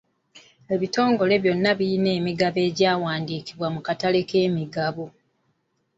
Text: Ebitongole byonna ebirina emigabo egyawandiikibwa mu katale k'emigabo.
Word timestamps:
Ebitongole 0.73 1.33
byonna 1.43 1.69
ebirina 1.73 2.09
emigabo 2.19 2.57
egyawandiikibwa 2.69 3.67
mu 3.75 3.81
katale 3.87 4.19
k'emigabo. 4.29 5.05